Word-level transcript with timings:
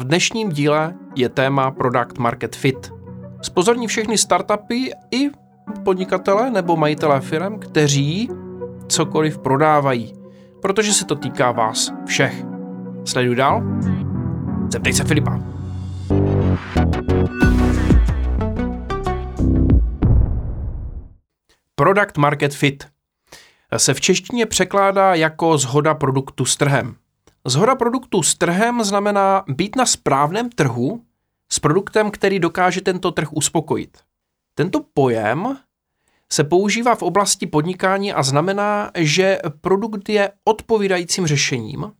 V 0.00 0.04
dnešním 0.04 0.52
díle 0.52 0.94
je 1.16 1.28
téma 1.28 1.70
Product 1.70 2.18
Market 2.18 2.56
Fit. 2.56 2.92
Spozorní 3.42 3.86
všechny 3.86 4.18
startupy 4.18 4.90
i 5.10 5.30
podnikatele 5.84 6.50
nebo 6.50 6.76
majitelé 6.76 7.20
firm, 7.20 7.58
kteří 7.58 8.30
cokoliv 8.88 9.38
prodávají, 9.38 10.14
protože 10.62 10.92
se 10.92 11.04
to 11.04 11.14
týká 11.14 11.52
vás 11.52 11.92
všech. 12.06 12.44
Sleduj 13.04 13.36
dál. 13.36 13.62
Zeptej 14.72 14.92
se 14.92 15.04
Filipa. 15.04 15.40
Product 21.74 22.16
Market 22.18 22.54
Fit 22.54 22.86
se 23.76 23.94
v 23.94 24.00
češtině 24.00 24.46
překládá 24.46 25.14
jako 25.14 25.58
zhoda 25.58 25.94
produktu 25.94 26.44
s 26.44 26.56
trhem. 26.56 26.96
Zhoda 27.48 27.74
produktu 27.74 28.22
s 28.22 28.34
trhem 28.34 28.84
znamená 28.84 29.44
být 29.48 29.76
na 29.76 29.86
správném 29.86 30.50
trhu 30.50 31.02
s 31.52 31.58
produktem, 31.58 32.10
který 32.10 32.38
dokáže 32.38 32.80
tento 32.80 33.10
trh 33.10 33.32
uspokojit. 33.32 33.98
Tento 34.54 34.80
pojem 34.94 35.58
se 36.32 36.44
používá 36.44 36.94
v 36.94 37.02
oblasti 37.02 37.46
podnikání 37.46 38.12
a 38.12 38.22
znamená, 38.22 38.90
že 38.94 39.38
produkt 39.60 40.08
je 40.08 40.32
odpovídajícím 40.44 41.26
řešením 41.26 41.92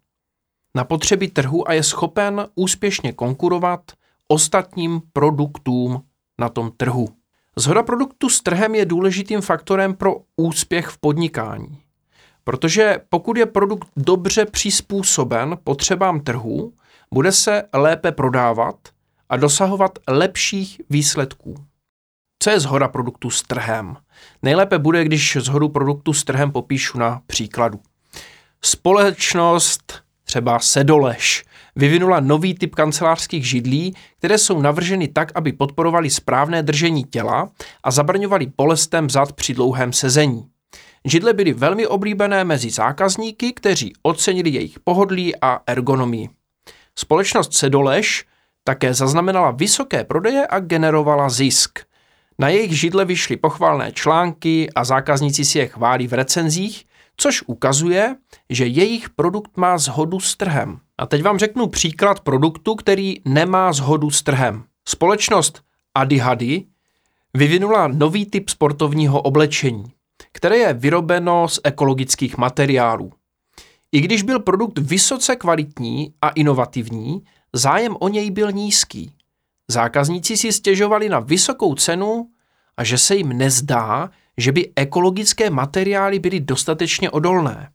na 0.74 0.84
potřeby 0.84 1.28
trhu 1.28 1.68
a 1.68 1.72
je 1.72 1.82
schopen 1.82 2.46
úspěšně 2.54 3.12
konkurovat 3.12 3.80
ostatním 4.28 5.02
produktům 5.12 6.02
na 6.38 6.48
tom 6.48 6.72
trhu. 6.76 7.08
Zhoda 7.56 7.82
produktu 7.82 8.28
s 8.28 8.40
trhem 8.40 8.74
je 8.74 8.86
důležitým 8.86 9.40
faktorem 9.40 9.94
pro 9.94 10.16
úspěch 10.36 10.86
v 10.86 10.98
podnikání. 10.98 11.87
Protože 12.48 12.98
pokud 13.08 13.36
je 13.36 13.46
produkt 13.46 13.88
dobře 13.96 14.44
přizpůsoben 14.44 15.58
potřebám 15.64 16.20
trhu, 16.20 16.72
bude 17.14 17.32
se 17.32 17.62
lépe 17.74 18.12
prodávat 18.12 18.76
a 19.28 19.36
dosahovat 19.36 19.98
lepších 20.08 20.80
výsledků. 20.90 21.54
Co 22.42 22.50
je 22.50 22.60
zhoda 22.60 22.88
produktu 22.88 23.30
s 23.30 23.42
trhem? 23.42 23.96
Nejlépe 24.42 24.78
bude, 24.78 25.04
když 25.04 25.36
zhodu 25.40 25.68
produktu 25.68 26.12
s 26.12 26.24
trhem 26.24 26.52
popíšu 26.52 26.98
na 26.98 27.20
příkladu. 27.26 27.80
Společnost, 28.62 29.94
třeba 30.24 30.58
Sedoleš, 30.58 31.44
vyvinula 31.76 32.20
nový 32.20 32.54
typ 32.54 32.74
kancelářských 32.74 33.48
židlí, 33.48 33.94
které 34.18 34.38
jsou 34.38 34.60
navrženy 34.60 35.08
tak, 35.08 35.32
aby 35.34 35.52
podporovaly 35.52 36.10
správné 36.10 36.62
držení 36.62 37.04
těla 37.04 37.50
a 37.84 37.90
zabraňovaly 37.90 38.46
bolestem 38.56 39.10
zad 39.10 39.32
při 39.32 39.54
dlouhém 39.54 39.92
sezení. 39.92 40.44
Židle 41.04 41.32
byly 41.32 41.52
velmi 41.52 41.86
oblíbené 41.86 42.44
mezi 42.44 42.70
zákazníky, 42.70 43.52
kteří 43.52 43.92
ocenili 44.02 44.50
jejich 44.50 44.80
pohodlí 44.80 45.36
a 45.40 45.60
ergonomii. 45.66 46.28
Společnost 46.96 47.54
Sedoleš 47.54 48.24
také 48.64 48.94
zaznamenala 48.94 49.50
vysoké 49.50 50.04
prodeje 50.04 50.46
a 50.46 50.60
generovala 50.60 51.28
zisk. 51.28 51.78
Na 52.38 52.48
jejich 52.48 52.78
židle 52.78 53.04
vyšly 53.04 53.36
pochvalné 53.36 53.92
články 53.92 54.70
a 54.74 54.84
zákazníci 54.84 55.44
si 55.44 55.58
je 55.58 55.66
chválí 55.66 56.06
v 56.06 56.12
recenzích, 56.12 56.84
což 57.16 57.42
ukazuje, 57.46 58.16
že 58.50 58.66
jejich 58.66 59.10
produkt 59.10 59.56
má 59.56 59.78
zhodu 59.78 60.20
s 60.20 60.36
trhem. 60.36 60.80
A 60.98 61.06
teď 61.06 61.22
vám 61.22 61.38
řeknu 61.38 61.66
příklad 61.66 62.20
produktu, 62.20 62.74
který 62.74 63.16
nemá 63.24 63.72
zhodu 63.72 64.10
s 64.10 64.22
trhem. 64.22 64.64
Společnost 64.88 65.62
Adihady 65.94 66.64
vyvinula 67.34 67.88
nový 67.88 68.26
typ 68.26 68.48
sportovního 68.48 69.22
oblečení, 69.22 69.84
které 70.32 70.56
je 70.56 70.72
vyrobeno 70.72 71.48
z 71.48 71.60
ekologických 71.64 72.36
materiálů. 72.36 73.12
I 73.92 74.00
když 74.00 74.22
byl 74.22 74.40
produkt 74.40 74.78
vysoce 74.78 75.36
kvalitní 75.36 76.14
a 76.22 76.28
inovativní, 76.28 77.22
zájem 77.52 77.96
o 78.00 78.08
něj 78.08 78.30
byl 78.30 78.52
nízký. 78.52 79.12
Zákazníci 79.70 80.36
si 80.36 80.52
stěžovali 80.52 81.08
na 81.08 81.20
vysokou 81.20 81.74
cenu 81.74 82.30
a 82.76 82.84
že 82.84 82.98
se 82.98 83.16
jim 83.16 83.28
nezdá, 83.28 84.10
že 84.36 84.52
by 84.52 84.72
ekologické 84.76 85.50
materiály 85.50 86.18
byly 86.18 86.40
dostatečně 86.40 87.10
odolné. 87.10 87.70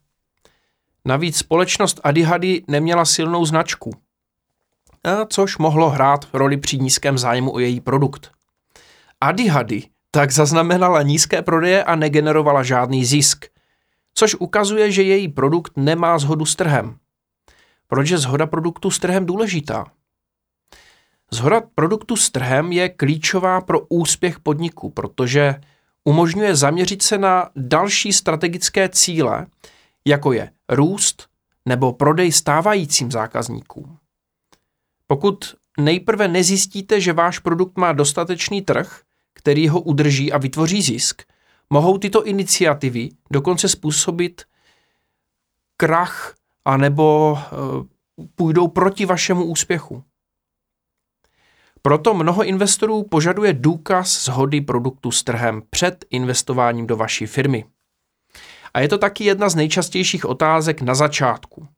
Navíc 1.04 1.36
společnost 1.36 2.00
Adihady 2.04 2.62
neměla 2.68 3.04
silnou 3.04 3.44
značku, 3.44 3.90
což 5.28 5.58
mohlo 5.58 5.90
hrát 5.90 6.28
roli 6.32 6.56
při 6.56 6.78
nízkém 6.78 7.18
zájmu 7.18 7.54
o 7.54 7.58
její 7.58 7.80
produkt. 7.80 8.30
Adihady 9.20 9.82
tak 10.14 10.30
zaznamenala 10.30 11.02
nízké 11.02 11.42
prodeje 11.42 11.84
a 11.84 11.96
negenerovala 11.96 12.62
žádný 12.62 13.04
zisk, 13.04 13.46
což 14.14 14.34
ukazuje, 14.34 14.92
že 14.92 15.02
její 15.02 15.28
produkt 15.28 15.72
nemá 15.76 16.18
zhodu 16.18 16.46
s 16.46 16.56
trhem. 16.56 16.98
Proč 17.86 18.10
je 18.10 18.18
zhoda 18.18 18.46
produktu 18.46 18.90
s 18.90 18.98
trhem 18.98 19.26
důležitá? 19.26 19.86
Zhoda 21.30 21.60
produktu 21.74 22.16
s 22.16 22.30
trhem 22.30 22.72
je 22.72 22.88
klíčová 22.88 23.60
pro 23.60 23.80
úspěch 23.88 24.40
podniku, 24.40 24.90
protože 24.90 25.54
umožňuje 26.04 26.56
zaměřit 26.56 27.02
se 27.02 27.18
na 27.18 27.50
další 27.56 28.12
strategické 28.12 28.88
cíle, 28.88 29.46
jako 30.06 30.32
je 30.32 30.50
růst 30.68 31.28
nebo 31.66 31.92
prodej 31.92 32.32
stávajícím 32.32 33.10
zákazníkům. 33.10 33.98
Pokud 35.06 35.54
nejprve 35.78 36.28
nezjistíte, 36.28 37.00
že 37.00 37.12
váš 37.12 37.38
produkt 37.38 37.76
má 37.76 37.92
dostatečný 37.92 38.62
trh, 38.62 39.00
který 39.34 39.68
ho 39.68 39.80
udrží 39.80 40.32
a 40.32 40.38
vytvoří 40.38 40.82
zisk, 40.82 41.22
mohou 41.70 41.98
tyto 41.98 42.24
iniciativy 42.24 43.08
dokonce 43.30 43.68
způsobit 43.68 44.42
krach 45.76 46.34
anebo 46.64 47.38
eh, 47.38 47.46
půjdou 48.34 48.68
proti 48.68 49.06
vašemu 49.06 49.44
úspěchu. 49.44 50.04
Proto 51.82 52.14
mnoho 52.14 52.44
investorů 52.44 53.02
požaduje 53.02 53.52
důkaz 53.52 54.24
zhody 54.24 54.60
produktu 54.60 55.10
s 55.10 55.22
trhem 55.24 55.62
před 55.70 56.04
investováním 56.10 56.86
do 56.86 56.96
vaší 56.96 57.26
firmy. 57.26 57.64
A 58.74 58.80
je 58.80 58.88
to 58.88 58.98
taky 58.98 59.24
jedna 59.24 59.48
z 59.48 59.54
nejčastějších 59.54 60.24
otázek 60.24 60.82
na 60.82 60.94
začátku. 60.94 61.68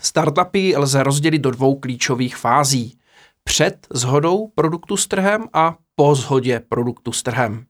Startupy 0.00 0.76
lze 0.76 1.02
rozdělit 1.02 1.38
do 1.38 1.50
dvou 1.50 1.74
klíčových 1.74 2.36
fází. 2.36 2.98
Před 3.44 3.86
zhodou 3.90 4.48
produktu 4.48 4.96
s 4.96 5.06
trhem 5.06 5.48
a 5.52 5.76
po 5.96 6.14
shodě 6.14 6.62
produktu 6.68 7.12
s 7.12 7.22
trhem. 7.22 7.64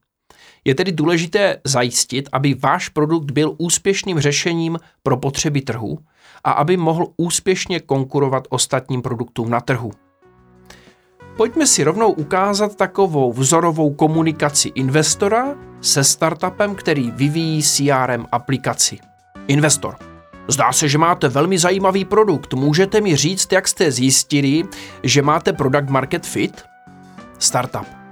Je 0.65 0.75
tedy 0.75 0.93
důležité 0.93 1.61
zajistit, 1.65 2.29
aby 2.33 2.55
váš 2.55 2.89
produkt 2.89 3.31
byl 3.31 3.55
úspěšným 3.59 4.21
řešením 4.21 4.79
pro 5.03 5.17
potřeby 5.17 5.61
trhu 5.61 5.99
a 6.45 6.51
aby 6.51 6.77
mohl 6.77 7.07
úspěšně 7.17 7.81
konkurovat 7.81 8.45
ostatním 8.51 9.03
produktům 9.03 9.51
na 9.51 9.61
trhu. 9.61 9.91
Pojďme 11.37 11.67
si 11.67 11.85
rovnou 11.85 12.13
ukázat 12.13 12.77
takovou 12.77 13.33
vzorovou 13.33 13.95
komunikaci 13.95 14.69
investora 14.75 15.55
se 15.81 16.05
startupem, 16.05 16.75
který 16.75 17.11
vyvíjí 17.11 17.63
CRM 17.63 18.27
aplikaci. 18.33 18.99
Investor. 19.47 19.97
Zdá 20.49 20.73
se, 20.73 20.89
že 20.89 20.99
máte 20.99 21.29
velmi 21.29 21.59
zajímavý 21.59 22.05
produkt. 22.05 22.55
Můžete 22.55 23.01
mi 23.01 23.17
říct, 23.17 23.53
jak 23.53 23.69
jste 23.69 23.93
zjistili, 23.93 24.65
že 25.03 25.23
máte 25.23 25.53
product 25.53 25.91
market 25.91 26.27
fit? 26.27 26.63
Startup. 27.39 28.06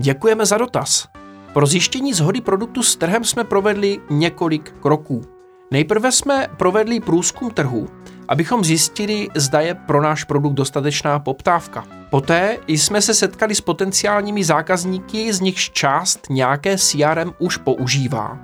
Děkujeme 0.00 0.46
za 0.46 0.58
dotaz. 0.58 1.08
Pro 1.52 1.66
zjištění 1.66 2.12
zhody 2.12 2.40
produktu 2.40 2.82
s 2.82 2.96
trhem 2.96 3.24
jsme 3.24 3.44
provedli 3.44 3.98
několik 4.10 4.74
kroků. 4.80 5.22
Nejprve 5.70 6.12
jsme 6.12 6.48
provedli 6.56 7.00
průzkum 7.00 7.50
trhu, 7.50 7.88
abychom 8.28 8.64
zjistili, 8.64 9.28
zda 9.34 9.60
je 9.60 9.74
pro 9.74 10.02
náš 10.02 10.24
produkt 10.24 10.54
dostatečná 10.54 11.18
poptávka. 11.18 11.84
Poté 12.10 12.58
jsme 12.68 13.02
se 13.02 13.14
setkali 13.14 13.54
s 13.54 13.60
potenciálními 13.60 14.44
zákazníky, 14.44 15.32
z 15.32 15.40
nichž 15.40 15.70
část 15.70 16.26
nějaké 16.30 16.78
CRM 16.78 17.32
už 17.38 17.56
používá 17.56 18.38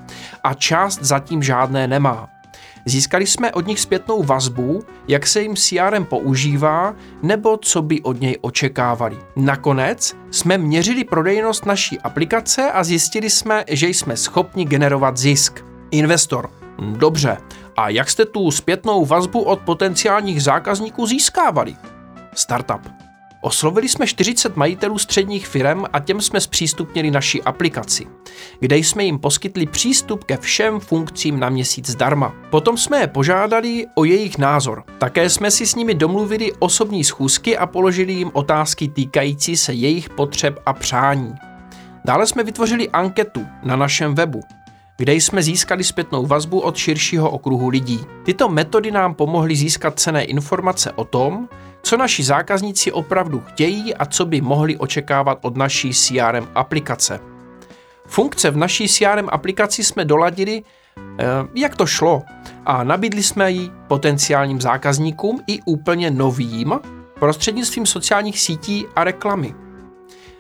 a 0.44 0.54
část 0.54 0.98
zatím 1.02 1.42
žádné 1.42 1.88
nemá. 1.88 2.37
Získali 2.88 3.26
jsme 3.26 3.52
od 3.52 3.66
nich 3.66 3.80
zpětnou 3.80 4.22
vazbu, 4.22 4.82
jak 5.08 5.26
se 5.26 5.42
jim 5.42 5.56
CRM 5.56 6.04
používá 6.04 6.94
nebo 7.22 7.56
co 7.56 7.82
by 7.82 8.02
od 8.02 8.20
něj 8.20 8.36
očekávali. 8.40 9.18
Nakonec 9.36 10.16
jsme 10.30 10.58
měřili 10.58 11.04
prodejnost 11.04 11.66
naší 11.66 12.00
aplikace 12.00 12.72
a 12.72 12.84
zjistili 12.84 13.30
jsme, 13.30 13.64
že 13.68 13.88
jsme 13.88 14.16
schopni 14.16 14.64
generovat 14.64 15.16
zisk. 15.16 15.64
Investor. 15.90 16.50
Dobře, 16.78 17.36
a 17.76 17.88
jak 17.88 18.10
jste 18.10 18.24
tu 18.24 18.50
zpětnou 18.50 19.04
vazbu 19.04 19.42
od 19.42 19.60
potenciálních 19.60 20.42
zákazníků 20.42 21.06
získávali? 21.06 21.76
Startup. 22.34 23.07
Oslovili 23.48 23.88
jsme 23.88 24.06
40 24.06 24.56
majitelů 24.56 24.98
středních 24.98 25.48
firm 25.48 25.84
a 25.92 26.00
těm 26.00 26.20
jsme 26.20 26.40
zpřístupnili 26.40 27.10
naši 27.10 27.42
aplikaci, 27.42 28.06
kde 28.60 28.76
jsme 28.76 29.04
jim 29.04 29.18
poskytli 29.18 29.66
přístup 29.66 30.24
ke 30.24 30.36
všem 30.36 30.80
funkcím 30.80 31.40
na 31.40 31.48
měsíc 31.48 31.90
zdarma. 31.90 32.34
Potom 32.50 32.76
jsme 32.76 33.00
je 33.00 33.06
požádali 33.06 33.86
o 33.94 34.04
jejich 34.04 34.38
názor. 34.38 34.84
Také 34.98 35.30
jsme 35.30 35.50
si 35.50 35.66
s 35.66 35.74
nimi 35.74 35.94
domluvili 35.94 36.52
osobní 36.58 37.04
schůzky 37.04 37.58
a 37.58 37.66
položili 37.66 38.12
jim 38.12 38.30
otázky 38.32 38.88
týkající 38.88 39.56
se 39.56 39.72
jejich 39.72 40.10
potřeb 40.10 40.58
a 40.66 40.72
přání. 40.72 41.34
Dále 42.04 42.26
jsme 42.26 42.44
vytvořili 42.44 42.88
anketu 42.88 43.46
na 43.62 43.76
našem 43.76 44.14
webu, 44.14 44.40
kde 44.98 45.14
jsme 45.14 45.42
získali 45.42 45.84
zpětnou 45.84 46.26
vazbu 46.26 46.60
od 46.60 46.76
širšího 46.76 47.30
okruhu 47.30 47.68
lidí. 47.68 48.00
Tyto 48.24 48.48
metody 48.48 48.90
nám 48.90 49.14
pomohly 49.14 49.56
získat 49.56 50.00
cené 50.00 50.24
informace 50.24 50.92
o 50.92 51.04
tom, 51.04 51.48
co 51.82 51.96
naši 51.96 52.22
zákazníci 52.22 52.92
opravdu 52.92 53.40
chtějí 53.40 53.94
a 53.94 54.06
co 54.06 54.26
by 54.26 54.40
mohli 54.40 54.76
očekávat 54.76 55.38
od 55.42 55.56
naší 55.56 55.92
CRM 55.94 56.48
aplikace. 56.54 57.20
Funkce 58.06 58.50
v 58.50 58.56
naší 58.56 58.88
CRM 58.88 59.28
aplikaci 59.28 59.84
jsme 59.84 60.04
doladili, 60.04 60.62
eh, 60.98 61.24
jak 61.54 61.76
to 61.76 61.86
šlo, 61.86 62.22
a 62.66 62.84
nabídli 62.84 63.22
jsme 63.22 63.50
ji 63.50 63.70
potenciálním 63.88 64.60
zákazníkům 64.60 65.40
i 65.46 65.60
úplně 65.62 66.10
novým 66.10 66.80
prostřednictvím 67.18 67.86
sociálních 67.86 68.40
sítí 68.40 68.86
a 68.96 69.04
reklamy. 69.04 69.54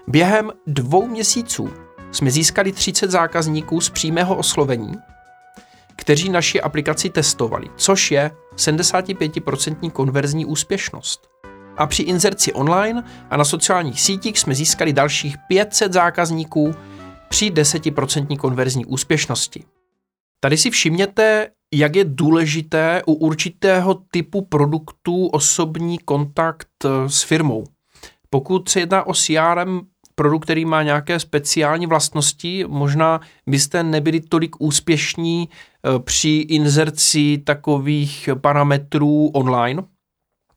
Během 0.06 0.50
dvou 0.66 1.06
měsíců 1.06 1.70
jsme 2.12 2.30
získali 2.30 2.72
30 2.72 3.10
zákazníků 3.10 3.80
z 3.80 3.90
přímého 3.90 4.36
oslovení, 4.36 4.94
kteří 5.96 6.28
naši 6.28 6.60
aplikaci 6.60 7.10
testovali, 7.10 7.66
což 7.76 8.10
je 8.10 8.30
75% 8.56 9.90
konverzní 9.90 10.44
úspěšnost. 10.44 11.28
A 11.76 11.86
při 11.86 12.02
inzerci 12.02 12.52
online 12.52 13.04
a 13.30 13.36
na 13.36 13.44
sociálních 13.44 14.00
sítích 14.00 14.38
jsme 14.38 14.54
získali 14.54 14.92
dalších 14.92 15.36
500 15.48 15.92
zákazníků 15.92 16.74
při 17.28 17.50
10% 17.50 18.36
konverzní 18.36 18.86
úspěšnosti. 18.86 19.64
Tady 20.40 20.56
si 20.56 20.70
všimněte, 20.70 21.48
jak 21.74 21.96
je 21.96 22.04
důležité 22.04 23.02
u 23.06 23.12
určitého 23.12 23.94
typu 24.10 24.42
produktů 24.42 25.26
osobní 25.26 25.98
kontakt 25.98 26.68
eh, 26.84 27.08
s 27.08 27.22
firmou. 27.22 27.64
Pokud 28.30 28.68
se 28.68 28.80
jedná 28.80 29.06
o 29.06 29.14
CRM 29.14 29.80
produkt, 30.18 30.42
který 30.42 30.64
má 30.64 30.82
nějaké 30.82 31.20
speciální 31.20 31.86
vlastnosti, 31.86 32.64
možná 32.68 33.20
byste 33.46 33.82
nebyli 33.82 34.20
tolik 34.20 34.56
úspěšní 34.58 35.48
eh, 35.48 35.98
při 35.98 36.28
inzerci 36.28 37.38
takových 37.38 38.28
parametrů 38.40 39.26
online, 39.26 39.82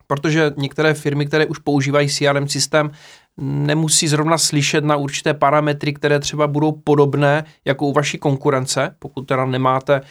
protože 0.08 0.52
některé 0.58 0.94
firmy, 0.94 1.26
které 1.26 1.46
už 1.46 1.58
používají 1.58 2.10
CRM 2.10 2.48
systém, 2.48 2.92
nemusí 3.38 4.08
zrovna 4.08 4.38
slyšet 4.38 4.84
na 4.84 4.96
určité 4.96 5.34
parametry, 5.34 5.94
které 5.94 6.20
třeba 6.20 6.48
budou 6.48 6.72
podobné 6.72 7.44
jako 7.66 7.86
u 7.86 7.94
vaší 7.94 8.18
konkurence, 8.18 8.96
pokud 9.00 9.22
teda 9.22 9.46
nemáte 9.46 10.02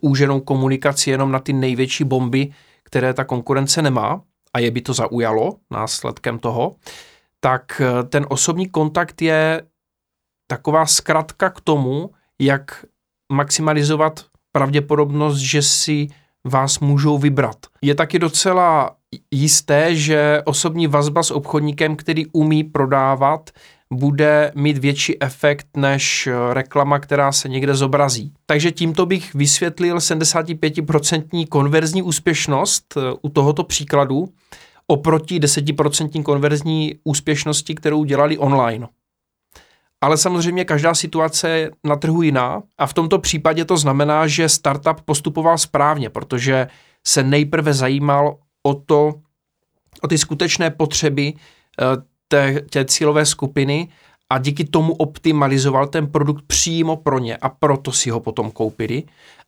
úženou 0.00 0.40
komunikaci 0.40 1.10
jenom 1.10 1.32
na 1.32 1.38
ty 1.38 1.52
největší 1.52 2.04
bomby, 2.04 2.52
které 2.82 3.14
ta 3.14 3.24
konkurence 3.24 3.82
nemá. 3.82 4.22
A 4.54 4.58
je 4.58 4.70
by 4.70 4.80
to 4.80 4.92
zaujalo 4.92 5.56
následkem 5.70 6.38
toho, 6.38 6.76
tak 7.40 7.80
eh, 7.80 8.02
ten 8.02 8.26
osobní 8.28 8.68
kontakt 8.68 9.22
je 9.22 9.62
taková 10.46 10.86
zkratka 10.86 11.50
k 11.50 11.60
tomu, 11.60 12.10
jak 12.40 12.84
maximalizovat 13.32 14.24
pravděpodobnost, 14.52 15.36
že 15.36 15.62
si 15.62 16.08
vás 16.44 16.78
můžou 16.78 17.18
vybrat. 17.18 17.56
Je 17.82 17.94
taky 17.94 18.18
docela 18.18 18.96
jisté, 19.30 19.94
že 19.94 20.42
osobní 20.44 20.86
vazba 20.86 21.22
s 21.22 21.30
obchodníkem, 21.30 21.96
který 21.96 22.26
umí 22.26 22.64
prodávat, 22.64 23.50
bude 23.94 24.52
mít 24.54 24.78
větší 24.78 25.22
efekt 25.22 25.66
než 25.76 26.26
eh, 26.26 26.54
reklama, 26.54 26.98
která 26.98 27.32
se 27.32 27.48
někde 27.48 27.74
zobrazí. 27.74 28.32
Takže 28.46 28.72
tímto 28.72 29.06
bych 29.06 29.34
vysvětlil 29.34 29.96
75% 29.96 31.48
konverzní 31.48 32.02
úspěšnost 32.02 32.94
eh, 32.96 33.00
u 33.22 33.28
tohoto 33.28 33.64
příkladu 33.64 34.28
oproti 34.90 35.40
10% 35.40 36.22
konverzní 36.22 36.94
úspěšnosti, 37.04 37.74
kterou 37.74 38.04
dělali 38.04 38.38
online. 38.38 38.88
Ale 40.00 40.16
samozřejmě 40.16 40.64
každá 40.64 40.94
situace 40.94 41.48
je 41.48 41.70
na 41.84 41.96
trhu 41.96 42.22
jiná 42.22 42.62
a 42.78 42.86
v 42.86 42.94
tomto 42.94 43.18
případě 43.18 43.64
to 43.64 43.76
znamená, 43.76 44.26
že 44.26 44.48
startup 44.48 45.00
postupoval 45.04 45.58
správně, 45.58 46.10
protože 46.10 46.66
se 47.06 47.22
nejprve 47.22 47.74
zajímal 47.74 48.36
o 48.62 48.74
to, 48.74 49.14
o 50.02 50.08
ty 50.08 50.18
skutečné 50.18 50.70
potřeby 50.70 51.32
eh, 51.34 51.84
té, 52.28 52.60
té 52.60 52.84
cílové 52.84 53.26
skupiny 53.26 53.88
a 54.30 54.38
díky 54.38 54.64
tomu 54.64 54.94
optimalizoval 54.94 55.86
ten 55.86 56.06
produkt 56.06 56.44
přímo 56.46 56.96
pro 56.96 57.18
ně 57.18 57.36
a 57.36 57.48
proto 57.48 57.92
si 57.92 58.10
ho 58.10 58.20
potom 58.20 58.50
koupili 58.50 59.02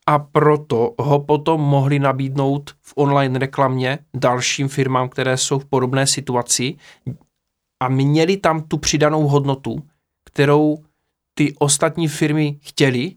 a 0.07 0.19
proto 0.19 0.95
ho 0.99 1.21
potom 1.21 1.61
mohli 1.61 1.99
nabídnout 1.99 2.71
v 2.81 2.93
online 2.97 3.39
reklamě 3.39 3.99
dalším 4.15 4.69
firmám, 4.69 5.09
které 5.09 5.37
jsou 5.37 5.59
v 5.59 5.65
podobné 5.65 6.07
situaci 6.07 6.77
a 7.81 7.89
měli 7.89 8.37
tam 8.37 8.63
tu 8.63 8.79
přidanou 8.79 9.29
hodnotu, 9.29 9.83
kterou 10.25 10.79
ty 11.35 11.55
ostatní 11.59 12.09
firmy 12.09 12.59
chtěli 12.63 13.13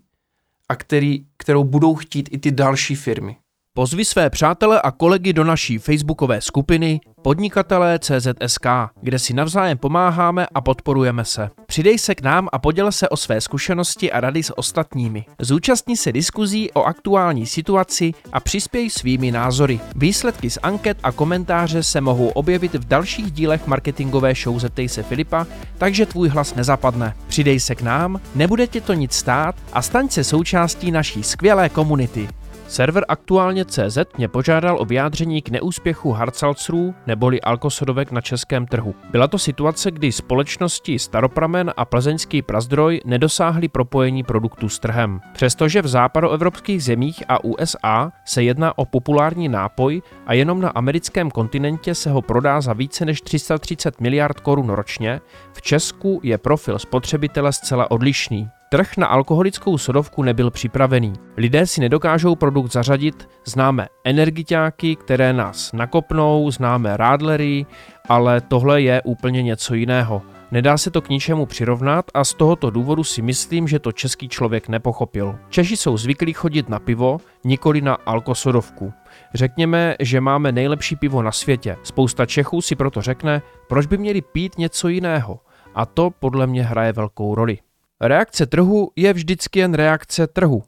a 0.70 0.76
který, 0.76 1.26
kterou 1.38 1.64
budou 1.64 1.96
chtít 1.96 2.30
i 2.32 2.38
ty 2.38 2.52
další 2.52 2.96
firmy. 2.96 3.38
Pozvi 3.78 4.06
své 4.06 4.30
přátele 4.30 4.82
a 4.82 4.92
kolegy 4.92 5.34
do 5.34 5.44
naší 5.44 5.78
facebookové 5.78 6.42
skupiny 6.42 7.00
Podnikatelé 7.22 8.00
CZSK, 8.00 8.66
kde 9.02 9.20
si 9.20 9.34
navzájem 9.34 9.78
pomáháme 9.78 10.48
a 10.54 10.62
podporujeme 10.62 11.26
se. 11.26 11.50
Přidej 11.66 12.00
se 12.00 12.16
k 12.16 12.22
nám 12.22 12.50
a 12.52 12.60
poděl 12.60 12.92
se 12.92 13.10
o 13.10 13.18
své 13.18 13.42
zkušenosti 13.42 14.12
a 14.12 14.20
rady 14.20 14.44
s 14.44 14.58
ostatními. 14.58 15.26
Zúčastni 15.40 15.98
se 15.98 16.12
diskuzí 16.12 16.72
o 16.72 16.84
aktuální 16.84 17.46
situaci 17.46 18.12
a 18.34 18.40
přispěj 18.40 18.90
svými 18.90 19.32
názory. 19.32 19.80
Výsledky 19.96 20.50
z 20.50 20.58
anket 20.64 20.98
a 21.04 21.12
komentáře 21.12 21.84
se 21.84 22.02
mohou 22.02 22.28
objevit 22.28 22.74
v 22.74 22.88
dalších 22.88 23.32
dílech 23.32 23.68
marketingové 23.68 24.34
show 24.36 24.60
Zeptej 24.60 24.90
se 24.90 25.04
Filipa, 25.04 25.48
takže 25.78 26.06
tvůj 26.06 26.30
hlas 26.30 26.56
nezapadne. 26.56 27.16
Přidej 27.28 27.60
se 27.60 27.76
k 27.76 27.82
nám, 27.82 28.22
nebude 28.36 28.68
tě 28.68 28.82
to 28.82 28.94
nic 28.94 29.14
stát 29.14 29.56
a 29.74 29.82
staň 29.82 30.10
se 30.10 30.24
součástí 30.24 30.92
naší 30.92 31.24
skvělé 31.24 31.70
komunity. 31.70 32.28
Server 32.76 33.06
aktuálně 33.08 33.66
CZ 33.66 33.98
mě 34.18 34.28
požádal 34.28 34.82
o 34.82 34.86
vyjádření 34.86 35.42
k 35.42 35.50
neúspěchu 35.50 36.12
hardsalcerů 36.12 36.96
neboli 37.08 37.42
alkosodovek 37.42 38.12
na 38.12 38.22
českém 38.22 38.68
trhu. 38.68 38.96
Byla 39.12 39.28
to 39.28 39.40
situace, 39.40 39.92
kdy 39.92 40.12
společnosti 40.12 41.00
Staropramen 41.00 41.74
a 41.78 41.86
Plzeňský 41.86 42.42
prazdroj 42.42 43.02
nedosáhly 43.06 43.68
propojení 43.68 44.24
produktů 44.24 44.70
s 44.70 44.80
trhem. 44.80 45.22
Přestože 45.34 45.82
v 45.82 45.88
západoevropských 45.88 46.84
zemích 46.84 47.24
a 47.28 47.44
USA 47.44 48.12
se 48.26 48.44
jedná 48.44 48.78
o 48.78 48.86
populární 48.86 49.50
nápoj 49.50 50.02
a 50.26 50.34
jenom 50.34 50.62
na 50.62 50.70
americkém 50.70 51.32
kontinentě 51.32 51.96
se 51.96 52.10
ho 52.10 52.22
prodá 52.22 52.62
za 52.62 52.74
více 52.74 53.06
než 53.06 53.22
330 53.22 54.02
miliard 54.02 54.40
korun 54.40 54.70
ročně, 54.70 55.22
v 55.54 55.62
Česku 55.62 56.20
je 56.24 56.38
profil 56.38 56.80
spotřebitele 56.80 57.54
zcela 57.54 57.92
odlišný. 57.92 58.50
Trh 58.70 58.98
na 58.98 59.08
alkoholickou 59.08 59.78
sodovku 59.78 60.24
nebyl 60.24 60.52
připravený. 60.52 61.14
Lidé 61.38 61.68
si 61.68 61.82
nedokážou 61.82 62.36
produkt 62.36 62.72
zařadit, 62.72 63.30
známe 63.46 63.88
energiťáky, 64.04 64.96
které 64.96 65.34
nás 65.34 65.74
nakopnou, 65.74 66.52
známe 66.52 66.98
rádlery, 66.98 67.66
ale 68.10 68.42
tohle 68.42 68.82
je 68.82 69.02
úplně 69.02 69.44
něco 69.44 69.74
jiného. 69.74 70.22
Nedá 70.52 70.78
se 70.78 70.92
to 70.92 71.02
k 71.02 71.10
ničemu 71.10 71.46
přirovnat 71.46 72.06
a 72.14 72.24
z 72.24 72.34
tohoto 72.34 72.70
důvodu 72.70 73.04
si 73.04 73.22
myslím, 73.22 73.68
že 73.68 73.80
to 73.80 73.92
český 73.92 74.30
člověk 74.30 74.68
nepochopil. 74.68 75.40
Češi 75.50 75.78
jsou 75.78 75.98
zvyklí 75.98 76.34
chodit 76.34 76.70
na 76.70 76.80
pivo, 76.80 77.18
nikoli 77.44 77.82
na 77.82 77.98
alkosodovku. 78.06 78.94
Řekněme, 79.34 79.96
že 80.00 80.22
máme 80.22 80.52
nejlepší 80.52 80.96
pivo 80.96 81.22
na 81.22 81.32
světě. 81.32 81.78
Spousta 81.84 82.26
Čechů 82.26 82.62
si 82.62 82.76
proto 82.76 83.02
řekne, 83.02 83.42
proč 83.68 83.86
by 83.86 83.98
měli 83.98 84.22
pít 84.22 84.58
něco 84.58 84.88
jiného. 84.88 85.40
A 85.76 85.86
to 85.86 86.10
podle 86.20 86.48
mě 86.48 86.64
hraje 86.64 86.94
velkou 86.94 87.36
roli. 87.36 87.58
Reakce 88.02 88.46
trhu 88.46 88.92
je 88.96 89.14
vždycky 89.14 89.60
jen 89.60 89.74
reakce 89.74 90.28
trhu. 90.28 90.64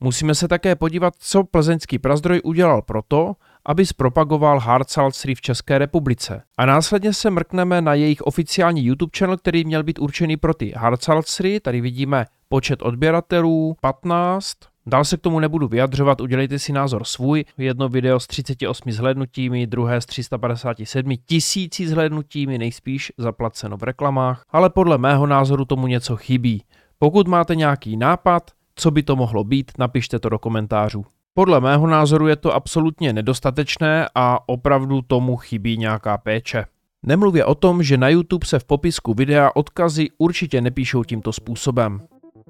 Musíme 0.00 0.34
se 0.34 0.48
také 0.48 0.76
podívat, 0.76 1.14
co 1.18 1.44
plzeňský 1.44 1.98
prazdroj 1.98 2.40
udělal 2.44 2.82
proto, 2.82 3.34
aby 3.66 3.86
zpropagoval 3.86 4.58
hard 4.58 4.90
seltzery 4.90 5.34
v 5.34 5.40
České 5.40 5.78
republice. 5.78 6.42
A 6.58 6.66
následně 6.66 7.12
se 7.12 7.30
mrkneme 7.30 7.80
na 7.80 7.94
jejich 7.94 8.22
oficiální 8.22 8.84
YouTube 8.84 9.10
channel, 9.18 9.36
který 9.36 9.64
měl 9.64 9.82
být 9.82 9.98
určený 9.98 10.36
pro 10.36 10.54
ty 10.54 10.72
hard 10.76 11.02
seltzery. 11.02 11.60
Tady 11.60 11.80
vidíme 11.80 12.26
počet 12.48 12.82
odběratelů 12.82 13.76
15, 13.80 14.56
Dál 14.90 15.04
se 15.04 15.16
k 15.16 15.20
tomu 15.20 15.40
nebudu 15.40 15.68
vyjadřovat, 15.68 16.20
udělejte 16.20 16.58
si 16.58 16.72
názor 16.72 17.04
svůj. 17.04 17.44
Jedno 17.58 17.88
video 17.88 18.20
s 18.20 18.26
38 18.26 18.92
zhlédnutími, 18.92 19.66
druhé 19.66 20.00
s 20.00 20.06
357 20.06 21.12
tisíci 21.26 21.88
zhlédnutími, 21.88 22.58
nejspíš 22.58 23.12
zaplaceno 23.18 23.76
v 23.76 23.82
reklamách, 23.82 24.44
ale 24.50 24.70
podle 24.70 24.98
mého 24.98 25.26
názoru 25.26 25.64
tomu 25.64 25.86
něco 25.86 26.16
chybí. 26.16 26.62
Pokud 26.98 27.28
máte 27.28 27.54
nějaký 27.54 27.96
nápad, 27.96 28.50
co 28.74 28.90
by 28.90 29.02
to 29.02 29.16
mohlo 29.16 29.44
být, 29.44 29.72
napište 29.78 30.18
to 30.18 30.28
do 30.28 30.38
komentářů. 30.38 31.04
Podle 31.34 31.60
mého 31.60 31.86
názoru 31.86 32.28
je 32.28 32.36
to 32.36 32.54
absolutně 32.54 33.12
nedostatečné 33.12 34.08
a 34.14 34.48
opravdu 34.48 35.02
tomu 35.02 35.36
chybí 35.36 35.76
nějaká 35.76 36.18
péče. 36.18 36.64
Nemluvě 37.02 37.44
o 37.44 37.54
tom, 37.54 37.82
že 37.82 37.96
na 37.96 38.08
YouTube 38.08 38.46
se 38.46 38.58
v 38.58 38.64
popisku 38.64 39.14
videa 39.14 39.50
odkazy 39.54 40.08
určitě 40.18 40.60
nepíšou 40.60 41.04
tímto 41.04 41.32
způsobem. 41.32 42.00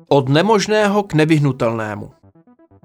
Od 0.08 0.28
nemožného 0.28 1.02
k 1.02 1.14
nevyhnutelnému. 1.14 2.10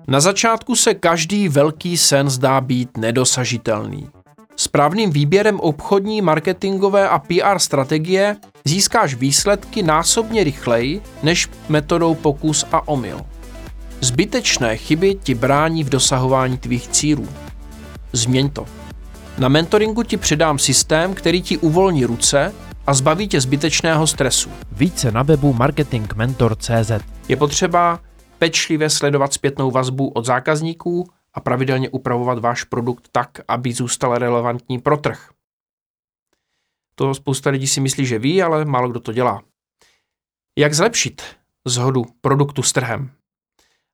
Na 0.07 0.19
začátku 0.19 0.75
se 0.75 0.93
každý 0.93 1.49
velký 1.49 1.97
sen 1.97 2.29
zdá 2.29 2.61
být 2.61 2.97
nedosažitelný. 2.97 4.09
Správným 4.55 5.11
výběrem 5.11 5.59
obchodní, 5.59 6.21
marketingové 6.21 7.09
a 7.09 7.19
PR 7.19 7.59
strategie 7.59 8.35
získáš 8.65 9.13
výsledky 9.13 9.83
násobně 9.83 10.43
rychleji 10.43 11.01
než 11.23 11.49
metodou 11.69 12.15
pokus 12.15 12.65
a 12.71 12.87
omyl. 12.87 13.21
Zbytečné 14.01 14.77
chyby 14.77 15.15
ti 15.23 15.33
brání 15.35 15.83
v 15.83 15.89
dosahování 15.89 16.57
tvých 16.57 16.87
cílů. 16.87 17.27
Změň 18.13 18.49
to. 18.49 18.65
Na 19.37 19.47
mentoringu 19.47 20.03
ti 20.03 20.17
přidám 20.17 20.59
systém, 20.59 21.13
který 21.13 21.41
ti 21.41 21.57
uvolní 21.57 22.05
ruce 22.05 22.53
a 22.87 22.93
zbaví 22.93 23.27
tě 23.27 23.41
zbytečného 23.41 24.07
stresu. 24.07 24.49
Více 24.71 25.11
na 25.11 25.23
webu 25.23 25.53
marketingmentor.cz 25.53 26.91
Je 27.27 27.35
potřeba 27.35 27.99
pečlivě 28.39 28.89
sledovat 28.89 29.33
zpětnou 29.33 29.71
vazbu 29.71 30.07
od 30.07 30.25
zákazníků 30.25 31.09
a 31.33 31.39
pravidelně 31.39 31.89
upravovat 31.89 32.39
váš 32.39 32.63
produkt 32.63 33.09
tak, 33.11 33.29
aby 33.47 33.73
zůstal 33.73 34.17
relevantní 34.17 34.79
pro 34.79 34.97
trh. 34.97 35.29
To 36.95 37.13
spousta 37.13 37.49
lidí 37.49 37.67
si 37.67 37.81
myslí, 37.81 38.05
že 38.05 38.19
ví, 38.19 38.43
ale 38.43 38.65
málo 38.65 38.89
kdo 38.89 38.99
to 38.99 39.13
dělá. 39.13 39.41
Jak 40.57 40.73
zlepšit 40.73 41.21
zhodu 41.65 42.05
produktu 42.21 42.63
s 42.63 42.73
trhem? 42.73 43.11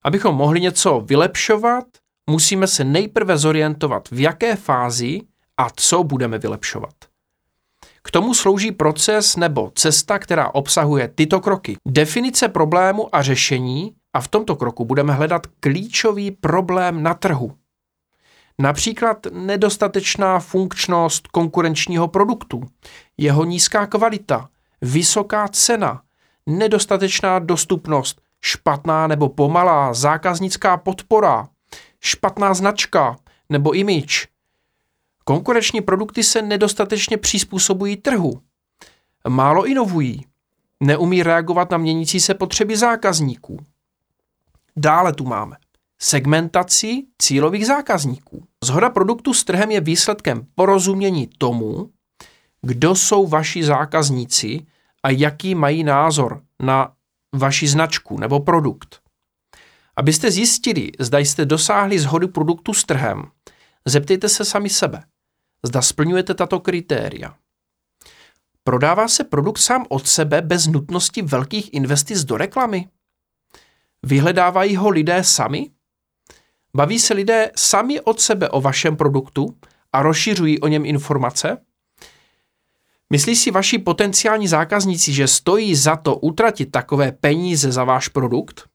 Abychom 0.04 0.36
mohli 0.36 0.62
něco 0.62 1.00
vylepšovat, 1.00 1.86
musíme 2.30 2.68
se 2.68 2.84
nejprve 2.84 3.38
zorientovat, 3.38 4.10
v 4.12 4.20
jaké 4.20 4.56
fázi 4.56 5.22
a 5.58 5.68
co 5.76 6.04
budeme 6.04 6.38
vylepšovat. 6.38 6.94
K 8.04 8.12
tomu 8.12 8.34
slouží 8.34 8.72
proces 8.72 9.36
nebo 9.36 9.72
cesta, 9.76 10.20
která 10.20 10.56
obsahuje 10.56 11.08
tyto 11.08 11.40
kroky. 11.40 11.78
Definice 11.88 12.48
problému 12.48 13.16
a 13.16 13.22
řešení 13.22 13.96
a 14.13 14.22
v 14.22 14.27
tomto 14.27 14.56
kroku 14.56 14.86
budeme 14.86 15.13
hledat 15.13 15.48
klíčový 15.60 16.32
problém 16.32 17.03
na 17.03 17.13
trhu. 17.13 17.56
Například 18.60 19.18
nedostatečná 19.32 20.39
funkčnost 20.39 21.27
konkurenčního 21.27 22.08
produktu, 22.08 22.63
jeho 23.18 23.44
nízká 23.46 23.86
kvalita, 23.86 24.50
vysoká 24.82 25.48
cena, 25.48 26.01
nedostatečná 26.46 27.39
dostupnost, 27.39 28.22
špatná 28.41 29.08
nebo 29.08 29.30
pomalá 29.30 29.94
zákaznická 29.94 30.77
podpora, 30.77 31.48
špatná 32.00 32.53
značka 32.53 33.15
nebo 33.50 33.72
image. 33.72 34.27
Konkurenční 35.24 35.82
produkty 35.82 36.24
se 36.24 36.41
nedostatečně 36.41 37.18
přizpůsobují 37.18 37.98
trhu. 37.98 38.41
Málo 39.27 39.65
inovují. 39.65 40.25
Neumí 40.80 41.24
reagovat 41.24 41.72
na 41.72 41.77
měnící 41.77 42.20
se 42.20 42.34
potřeby 42.34 42.77
zákazníků. 42.77 43.60
Dále 44.75 45.13
tu 45.13 45.25
máme 45.25 45.56
segmentaci 46.01 47.04
cílových 47.22 47.66
zákazníků. 47.66 48.48
Zhoda 48.63 48.90
produktu 48.90 49.34
s 49.34 49.44
trhem 49.44 49.72
je 49.72 49.82
výsledkem 49.82 50.48
porozumění 50.56 51.30
tomu, 51.38 51.90
kdo 52.62 52.96
jsou 52.96 53.28
vaši 53.28 53.63
zákazníci 53.63 54.66
a 55.04 55.10
jaký 55.10 55.56
mají 55.56 55.84
názor 55.84 56.42
na 56.62 56.94
vaši 57.36 57.68
značku 57.68 58.18
nebo 58.18 58.40
produkt. 58.40 59.00
Abyste 59.96 60.32
zjistili, 60.32 60.92
zda 61.00 61.20
jste 61.20 61.46
dosáhli 61.46 62.00
zhody 62.00 62.28
produktu 62.28 62.74
s 62.74 62.84
trhem, 62.86 63.24
zeptejte 63.86 64.30
se 64.30 64.46
sami 64.46 64.70
sebe, 64.70 65.04
zda 65.66 65.82
splňujete 65.82 66.34
tato 66.34 66.60
kritéria. 66.60 67.36
Prodává 68.63 69.08
se 69.08 69.24
produkt 69.24 69.58
sám 69.58 69.86
od 69.90 70.08
sebe 70.08 70.42
bez 70.42 70.68
nutnosti 70.68 71.22
velkých 71.22 71.74
investic 71.74 72.24
do 72.24 72.38
reklamy? 72.38 72.90
Vyhledávají 74.05 74.75
ho 74.75 74.89
lidé 74.89 75.24
sami? 75.24 75.72
Baví 76.75 77.00
se 77.00 77.13
lidé 77.13 77.51
sami 77.55 78.01
od 78.01 78.22
sebe 78.22 78.50
o 78.50 78.62
vašem 78.62 78.98
produktu 78.98 79.58
a 79.93 80.01
rozšiřují 80.01 80.60
o 80.60 80.67
něm 80.67 80.86
informace? 80.86 81.58
Myslí 83.10 83.36
si 83.36 83.51
vaši 83.51 83.79
potenciální 83.79 84.48
zákazníci, 84.48 85.13
že 85.13 85.27
stojí 85.27 85.75
za 85.75 85.96
to 85.96 86.15
utratit 86.15 86.72
takové 86.72 87.12
peníze 87.12 87.72
za 87.72 87.84
váš 87.84 88.08
produkt? 88.08 88.70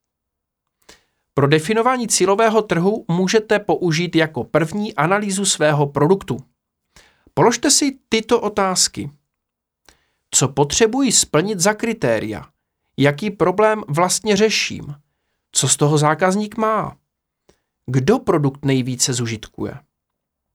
Pro 1.35 1.47
definování 1.47 2.09
cílového 2.09 2.62
trhu 2.62 3.04
můžete 3.09 3.59
použít 3.59 4.16
jako 4.16 4.45
první 4.45 4.95
analýzu 4.95 5.45
svého 5.45 5.87
produktu. 5.87 6.37
Položte 7.35 7.71
si 7.71 7.99
tyto 8.09 8.40
otázky. 8.40 9.11
Co 10.30 10.49
potřebuji 10.49 11.12
splnit 11.12 11.61
za 11.61 11.75
kritéria? 11.75 12.47
Jaký 12.99 13.30
problém 13.30 13.83
vlastně 13.88 14.37
řeším? 14.37 14.95
Co 15.53 15.69
z 15.69 15.76
toho 15.76 15.99
zákazník 15.99 16.57
má? 16.57 16.97
Kdo 17.91 18.19
produkt 18.19 18.65
nejvíce 18.65 19.12
zužitkuje? 19.12 19.75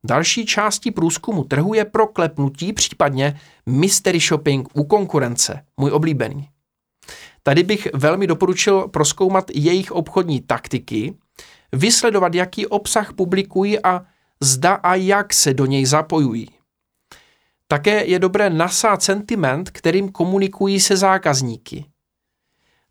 Další 0.06 0.46
částí 0.46 0.92
průzkumu 0.92 1.44
trhu 1.44 1.74
je 1.74 1.86
proklepnutí, 1.86 2.74
případně 2.74 3.40
mystery 3.66 4.20
shopping 4.20 4.68
u 4.74 4.84
konkurence, 4.84 5.66
můj 5.78 5.92
oblíbený. 5.92 6.50
Tady 7.44 7.64
bych 7.64 7.88
velmi 7.94 8.28
doporučil 8.28 8.88
proskoumat 8.88 9.52
jejich 9.54 9.92
obchodní 9.92 10.42
taktiky, 10.42 11.18
vysledovat, 11.72 12.36
jaký 12.36 12.68
obsah 12.68 13.14
publikují 13.14 13.84
a 13.84 14.06
zda 14.42 14.74
a 14.74 14.96
jak 14.96 15.34
se 15.34 15.54
do 15.54 15.66
něj 15.66 15.86
zapojují. 15.86 16.50
Také 17.68 18.06
je 18.06 18.20
dobré 18.20 18.50
nasát 18.50 19.04
sentiment, 19.04 19.70
kterým 19.70 20.12
komunikují 20.12 20.80
se 20.80 20.98
zákazníky. 20.98 21.86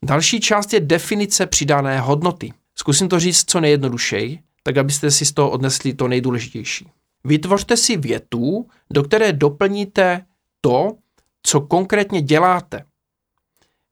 Další 0.05 0.41
část 0.41 0.73
je 0.73 0.81
definice 0.81 1.47
přidané 1.47 2.01
hodnoty. 2.01 2.53
Zkusím 2.75 3.09
to 3.09 3.21
říct 3.21 3.51
co 3.51 3.61
nejjednodušeji, 3.61 4.39
tak 4.63 4.77
abyste 4.77 5.11
si 5.11 5.27
z 5.27 5.33
toho 5.33 5.51
odnesli 5.51 5.95
to 5.95 6.09
nejdůležitější. 6.09 6.91
Vytvořte 7.25 7.77
si 7.77 7.97
větu, 7.97 8.67
do 8.93 9.03
které 9.03 9.33
doplníte 9.33 10.27
to, 10.61 10.97
co 11.43 11.61
konkrétně 11.61 12.23
děláte. 12.23 12.85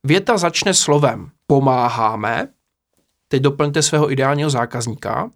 Věta 0.05 0.39
začne 0.39 0.75
slovem 0.75 1.31
pomáháme, 1.47 2.49
teď 3.29 3.43
doplňte 3.43 3.83
svého 3.83 4.13
ideálního 4.13 4.51
zákazníka, 4.51 5.31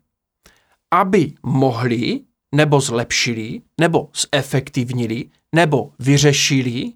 aby 0.90 1.32
mohli, 1.42 2.20
nebo 2.54 2.80
zlepšili, 2.80 3.60
nebo 3.80 4.10
zefektivnili, 4.34 5.30
nebo 5.54 5.92
vyřešili, 5.98 6.92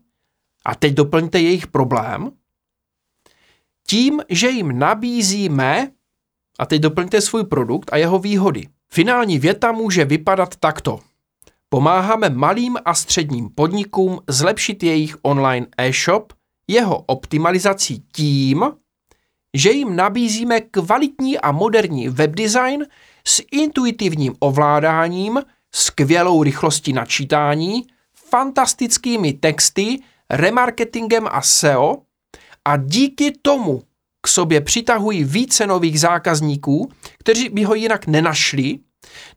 a 0.64 0.74
teď 0.74 0.94
doplňte 0.94 1.40
jejich 1.40 1.66
problém, 1.66 2.30
tím, 3.86 4.20
že 4.28 4.48
jim 4.48 4.78
nabízíme, 4.78 5.90
a 6.58 6.66
teď 6.66 6.82
doplňte 6.82 7.20
svůj 7.20 7.44
produkt 7.44 7.92
a 7.92 7.96
jeho 7.96 8.18
výhody. 8.18 8.68
Finální 8.92 9.38
věta 9.38 9.72
může 9.72 10.04
vypadat 10.04 10.56
takto. 10.56 11.00
Pomáháme 11.68 12.30
malým 12.30 12.76
a 12.84 12.94
středním 12.94 13.48
podnikům 13.54 14.20
zlepšit 14.28 14.82
jejich 14.82 15.16
online 15.22 15.66
e-shop, 15.78 16.32
jeho 16.68 16.98
optimalizací 16.98 18.02
tím, 18.12 18.64
že 19.54 19.70
jim 19.70 19.96
nabízíme 19.96 20.60
kvalitní 20.60 21.38
a 21.38 21.52
moderní 21.52 22.08
webdesign 22.08 22.86
s 23.26 23.42
intuitivním 23.52 24.34
ovládáním, 24.38 25.42
skvělou 25.74 26.42
rychlostí 26.42 26.92
načítání, 26.92 27.86
fantastickými 28.14 29.32
texty, 29.32 29.98
remarketingem 30.30 31.26
a 31.30 31.42
SEO 31.42 31.96
a 32.66 32.76
díky 32.76 33.32
tomu 33.42 33.82
k 34.22 34.28
sobě 34.28 34.60
přitahují 34.60 35.24
více 35.24 35.66
nových 35.66 36.00
zákazníků, 36.00 36.90
kteří 37.18 37.48
by 37.48 37.64
ho 37.64 37.74
jinak 37.74 38.06
nenašli, 38.06 38.78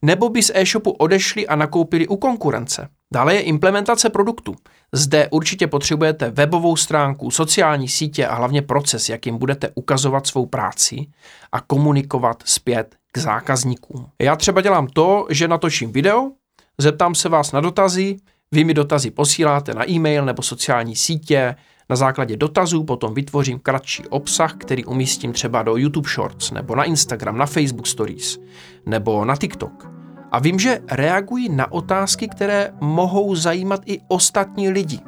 nebo 0.02 0.30
by 0.30 0.44
z 0.44 0.52
e-shopu 0.54 0.92
odešli 0.92 1.48
a 1.48 1.56
nakoupili 1.56 2.08
u 2.08 2.18
konkurence. 2.18 2.90
Dále 3.14 3.36
je 3.36 3.42
implementace 3.42 4.10
produktu. 4.10 4.56
Zde 4.94 5.28
určitě 5.32 5.68
potřebujete 5.68 6.30
webovou 6.30 6.76
stránku, 6.76 7.32
sociální 7.32 7.88
sítě 7.88 8.28
a 8.28 8.36
hlavně 8.36 8.62
proces, 8.62 9.10
jakým 9.10 9.38
budete 9.38 9.70
ukazovat 9.76 10.28
svou 10.28 10.46
práci 10.46 11.08
a 11.52 11.62
komunikovat 11.62 12.44
zpět 12.46 12.96
k 13.12 13.18
zákazníkům. 13.18 14.06
Já 14.22 14.36
třeba 14.36 14.62
dělám 14.62 14.88
to, 14.88 15.26
že 15.30 15.48
natočím 15.48 15.92
video, 15.92 16.32
zeptám 16.78 17.16
se 17.16 17.30
vás 17.30 17.52
na 17.52 17.62
dotazy, 17.62 18.18
vy 18.52 18.64
mi 18.64 18.74
dotazy 18.74 19.12
posíláte 19.12 19.74
na 19.74 19.90
e-mail 19.90 20.26
nebo 20.26 20.42
sociální 20.42 20.96
sítě, 20.96 21.56
na 21.90 21.96
základě 21.96 22.38
dotazů 22.38 22.84
potom 22.84 23.14
vytvořím 23.14 23.60
kratší 23.60 24.08
obsah, 24.08 24.54
který 24.54 24.86
umístím 24.86 25.34
třeba 25.34 25.64
do 25.64 25.78
YouTube 25.78 26.10
Shorts, 26.10 26.52
nebo 26.52 26.76
na 26.76 26.84
Instagram, 26.84 27.38
na 27.38 27.46
Facebook 27.46 27.88
Stories, 27.88 28.40
nebo 28.86 29.26
na 29.26 29.36
TikTok. 29.36 29.92
A 30.32 30.40
vím, 30.40 30.60
že 30.60 30.80
reagují 30.92 31.50
na 31.50 31.72
otázky, 31.72 32.28
které 32.28 32.72
mohou 32.82 33.36
zajímat 33.36 33.82
i 33.86 34.00
ostatní 34.08 34.70
lidi, 34.70 35.00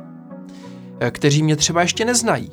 eh, 1.00 1.12
kteří 1.12 1.44
mě 1.44 1.56
třeba 1.56 1.82
ještě 1.82 2.06
neznají. 2.06 2.52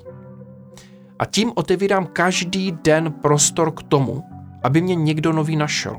A 1.18 1.24
tím 1.24 1.52
otevírám 1.54 2.06
každý 2.06 2.72
den 2.84 3.12
prostor 3.12 3.70
k 3.74 3.82
tomu, 3.82 4.24
aby 4.62 4.80
mě 4.80 4.94
někdo 4.94 5.32
nový 5.32 5.56
našel. 5.56 5.96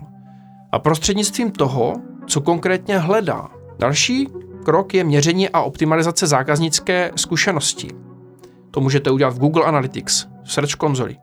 A 0.72 0.80
prostřednictvím 0.80 1.52
toho, 1.52 1.94
co 2.28 2.42
konkrétně 2.42 2.98
hledá. 2.98 3.50
Další 3.80 4.28
krok 4.66 4.94
je 4.94 5.04
měření 5.04 5.50
a 5.50 5.62
optimalizace 5.62 6.28
zákaznické 6.28 7.12
zkušenosti. 7.16 8.09
To 8.72 8.82
můžete 8.82 9.12
udělat 9.12 9.34
v 9.34 9.40
Google 9.40 9.66
Analytics, 9.66 10.28
v 10.44 10.52
Search 10.52 10.74
konzoli. 10.74 11.18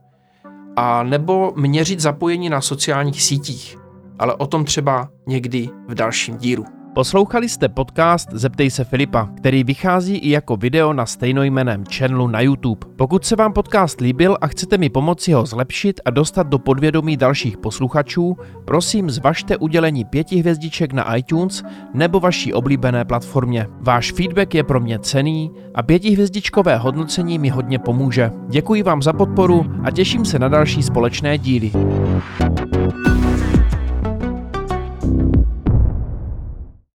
A 0.76 1.02
nebo 1.02 1.52
měřit 1.56 2.00
zapojení 2.00 2.48
na 2.48 2.60
sociálních 2.60 3.22
sítích. 3.22 3.78
Ale 4.18 4.34
o 4.34 4.46
tom 4.46 4.64
třeba 4.64 5.08
někdy 5.26 5.68
v 5.88 5.94
dalším 5.94 6.36
dílu. 6.36 6.75
Poslouchali 6.96 7.48
jste 7.48 7.68
podcast 7.68 8.28
Zeptej 8.32 8.70
se 8.70 8.84
Filipa, 8.84 9.28
který 9.36 9.64
vychází 9.64 10.16
i 10.16 10.30
jako 10.30 10.56
video 10.56 10.92
na 10.92 11.06
stejnojmeném 11.06 11.84
channelu 11.92 12.28
na 12.28 12.40
YouTube. 12.40 12.86
Pokud 12.96 13.24
se 13.24 13.36
vám 13.36 13.52
podcast 13.52 14.00
líbil 14.00 14.36
a 14.40 14.46
chcete 14.46 14.78
mi 14.78 14.88
pomoci 14.88 15.32
ho 15.32 15.46
zlepšit 15.46 16.00
a 16.04 16.10
dostat 16.10 16.46
do 16.46 16.58
podvědomí 16.58 17.16
dalších 17.16 17.58
posluchačů, 17.58 18.36
prosím 18.64 19.10
zvažte 19.10 19.56
udělení 19.56 20.04
pěti 20.04 20.36
hvězdiček 20.36 20.92
na 20.92 21.16
iTunes 21.16 21.62
nebo 21.94 22.20
vaší 22.20 22.52
oblíbené 22.52 23.04
platformě. 23.04 23.66
Váš 23.80 24.12
feedback 24.12 24.54
je 24.54 24.64
pro 24.64 24.80
mě 24.80 24.98
cený 24.98 25.50
a 25.74 25.82
pětihvězdičkové 25.82 26.76
hodnocení 26.76 27.38
mi 27.38 27.48
hodně 27.48 27.78
pomůže. 27.78 28.30
Děkuji 28.48 28.82
vám 28.82 29.02
za 29.02 29.12
podporu 29.12 29.66
a 29.84 29.90
těším 29.90 30.24
se 30.24 30.38
na 30.38 30.48
další 30.48 30.82
společné 30.82 31.38
díly. 31.38 31.72